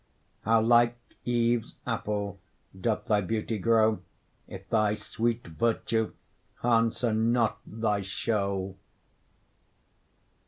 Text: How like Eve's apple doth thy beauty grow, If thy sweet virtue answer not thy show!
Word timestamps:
How 0.45 0.61
like 0.61 0.97
Eve's 1.25 1.75
apple 1.85 2.39
doth 2.75 3.05
thy 3.05 3.21
beauty 3.21 3.59
grow, 3.59 3.99
If 4.47 4.67
thy 4.67 4.95
sweet 4.95 5.45
virtue 5.45 6.13
answer 6.63 7.13
not 7.13 7.59
thy 7.67 8.01
show! 8.01 8.77